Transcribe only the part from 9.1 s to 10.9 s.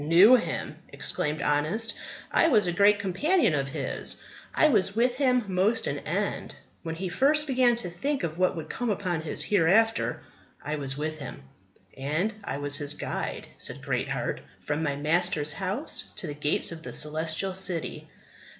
us hereafter, I